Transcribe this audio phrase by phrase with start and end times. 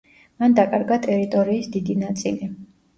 [0.43, 2.55] მან დაკარგა ტერიტორიის დიდი ნაწილი.